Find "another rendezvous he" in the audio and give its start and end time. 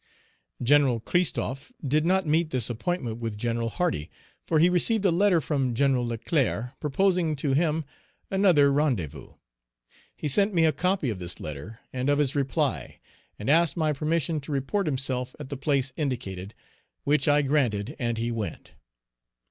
8.31-10.27